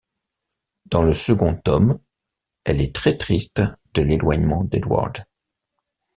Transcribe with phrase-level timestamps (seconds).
[0.87, 1.99] Dans le second tome,
[2.63, 3.61] elle est très triste
[3.93, 5.25] de l'éloignement d'Edward.